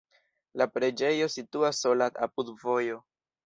La 0.61 0.67
preĝejo 0.77 1.29
situas 1.35 1.85
sola 1.87 2.11
apud 2.31 2.53
vojo. 2.67 3.03